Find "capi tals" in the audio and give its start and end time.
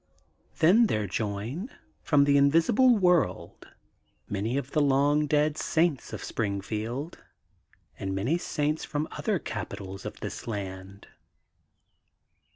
9.37-10.03